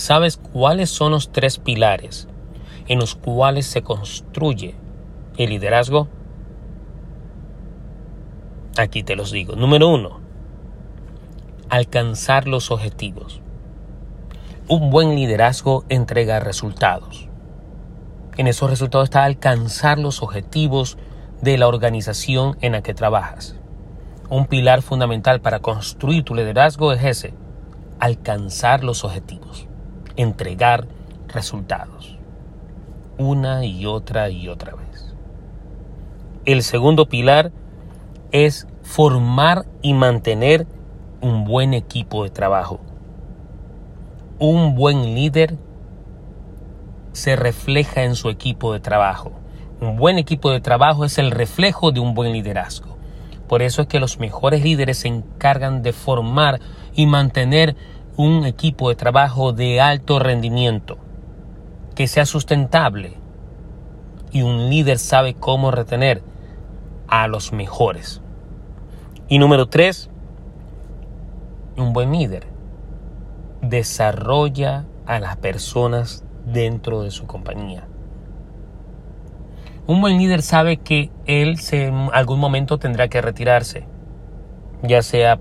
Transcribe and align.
¿Sabes 0.00 0.38
cuáles 0.38 0.88
son 0.88 1.12
los 1.12 1.30
tres 1.30 1.58
pilares 1.58 2.26
en 2.88 2.98
los 2.98 3.16
cuales 3.16 3.66
se 3.66 3.82
construye 3.82 4.74
el 5.36 5.50
liderazgo? 5.50 6.08
Aquí 8.78 9.02
te 9.02 9.14
los 9.14 9.30
digo. 9.30 9.56
Número 9.56 9.90
uno, 9.90 10.20
alcanzar 11.68 12.48
los 12.48 12.70
objetivos. 12.70 13.42
Un 14.68 14.88
buen 14.88 15.16
liderazgo 15.16 15.84
entrega 15.90 16.40
resultados. 16.40 17.28
En 18.38 18.46
esos 18.46 18.70
resultados 18.70 19.10
está 19.10 19.24
alcanzar 19.24 19.98
los 19.98 20.22
objetivos 20.22 20.96
de 21.42 21.58
la 21.58 21.68
organización 21.68 22.56
en 22.62 22.72
la 22.72 22.80
que 22.80 22.94
trabajas. 22.94 23.54
Un 24.30 24.46
pilar 24.46 24.80
fundamental 24.80 25.42
para 25.42 25.58
construir 25.58 26.24
tu 26.24 26.34
liderazgo 26.34 26.94
es 26.94 27.04
ese, 27.04 27.34
alcanzar 27.98 28.82
los 28.82 29.04
objetivos, 29.04 29.66
entregar 30.16 30.86
resultados, 31.28 32.18
una 33.18 33.64
y 33.64 33.86
otra 33.86 34.30
y 34.30 34.48
otra 34.48 34.74
vez. 34.74 35.14
El 36.44 36.62
segundo 36.62 37.06
pilar 37.06 37.52
es 38.32 38.66
formar 38.82 39.66
y 39.82 39.94
mantener 39.94 40.66
un 41.20 41.44
buen 41.44 41.74
equipo 41.74 42.24
de 42.24 42.30
trabajo. 42.30 42.80
Un 44.38 44.74
buen 44.74 45.14
líder 45.14 45.58
se 47.12 47.36
refleja 47.36 48.04
en 48.04 48.14
su 48.14 48.30
equipo 48.30 48.72
de 48.72 48.80
trabajo. 48.80 49.32
Un 49.80 49.96
buen 49.96 50.18
equipo 50.18 50.50
de 50.50 50.60
trabajo 50.60 51.04
es 51.04 51.18
el 51.18 51.30
reflejo 51.30 51.92
de 51.92 52.00
un 52.00 52.14
buen 52.14 52.32
liderazgo. 52.32 52.96
Por 53.48 53.62
eso 53.62 53.82
es 53.82 53.88
que 53.88 54.00
los 54.00 54.18
mejores 54.18 54.62
líderes 54.62 54.98
se 54.98 55.08
encargan 55.08 55.82
de 55.82 55.92
formar 55.92 56.60
y 56.94 57.06
mantener 57.06 57.76
un 58.20 58.44
equipo 58.44 58.90
de 58.90 58.96
trabajo 58.96 59.54
de 59.54 59.80
alto 59.80 60.18
rendimiento, 60.18 60.98
que 61.94 62.06
sea 62.06 62.26
sustentable. 62.26 63.16
Y 64.30 64.42
un 64.42 64.68
líder 64.68 64.98
sabe 64.98 65.34
cómo 65.34 65.70
retener 65.70 66.22
a 67.08 67.28
los 67.28 67.52
mejores. 67.52 68.20
Y 69.26 69.38
número 69.38 69.68
tres, 69.68 70.10
un 71.78 71.94
buen 71.94 72.12
líder 72.12 72.46
desarrolla 73.62 74.84
a 75.06 75.18
las 75.18 75.36
personas 75.38 76.22
dentro 76.44 77.02
de 77.02 77.10
su 77.10 77.26
compañía. 77.26 77.86
Un 79.86 80.02
buen 80.02 80.18
líder 80.18 80.42
sabe 80.42 80.76
que 80.76 81.10
él 81.24 81.58
en 81.72 82.10
algún 82.12 82.38
momento 82.38 82.78
tendrá 82.78 83.08
que 83.08 83.22
retirarse, 83.22 83.86
ya 84.82 85.00
sea 85.00 85.40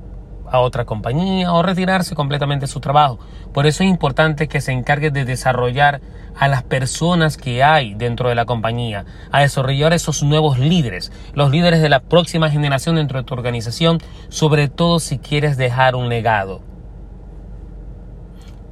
a 0.51 0.59
otra 0.59 0.85
compañía 0.85 1.53
o 1.53 1.61
retirarse 1.61 2.15
completamente 2.15 2.65
de 2.65 2.71
su 2.71 2.79
trabajo. 2.79 3.19
Por 3.53 3.67
eso 3.67 3.83
es 3.83 3.89
importante 3.89 4.47
que 4.47 4.61
se 4.61 4.71
encargue 4.71 5.11
de 5.11 5.25
desarrollar 5.25 6.01
a 6.35 6.47
las 6.47 6.63
personas 6.63 7.37
que 7.37 7.63
hay 7.63 7.93
dentro 7.95 8.29
de 8.29 8.35
la 8.35 8.45
compañía, 8.45 9.05
a 9.31 9.41
desarrollar 9.41 9.93
esos 9.93 10.23
nuevos 10.23 10.57
líderes, 10.57 11.11
los 11.33 11.51
líderes 11.51 11.81
de 11.81 11.89
la 11.89 11.99
próxima 11.99 12.49
generación 12.49 12.95
dentro 12.95 13.19
de 13.19 13.25
tu 13.25 13.33
organización, 13.33 13.99
sobre 14.29 14.69
todo 14.69 14.99
si 14.99 15.19
quieres 15.19 15.57
dejar 15.57 15.95
un 15.95 16.09
legado. 16.09 16.61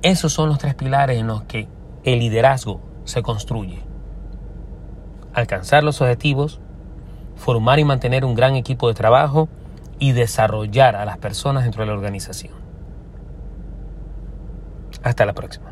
Esos 0.01 0.31
son 0.31 0.49
los 0.49 0.59
tres 0.59 0.75
pilares 0.75 1.19
en 1.19 1.27
los 1.27 1.43
que 1.43 1.67
el 2.03 2.19
liderazgo 2.19 2.81
se 3.03 3.21
construye. 3.21 3.81
Alcanzar 5.33 5.83
los 5.83 6.01
objetivos, 6.01 6.61
formar 7.35 7.79
y 7.79 7.83
mantener 7.83 8.23
un 8.23 8.35
gran 8.35 8.55
equipo 8.55 8.87
de 8.87 8.93
trabajo 8.93 9.49
y 9.99 10.11
desarrollar 10.11 10.95
a 10.95 11.05
las 11.05 11.17
personas 11.17 11.63
dentro 11.63 11.81
de 11.81 11.87
la 11.87 11.93
organización. 11.93 12.53
Hasta 15.03 15.25
la 15.25 15.33
próxima. 15.33 15.71